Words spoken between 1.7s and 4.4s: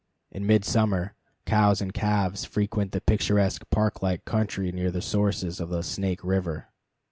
and calves frequent the picturesque park like